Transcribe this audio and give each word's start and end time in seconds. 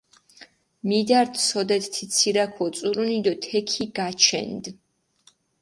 მიდართჷ 0.87 1.39
სოდეთ 1.49 1.83
თი 1.93 2.05
ცირაქ 2.15 2.53
ოწურუნი 2.65 3.17
დო 3.25 3.33
თექი 3.43 3.83
გაჩენდჷ. 3.97 4.69